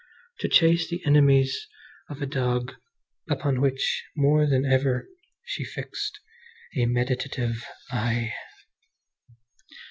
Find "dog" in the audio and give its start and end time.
2.25-2.73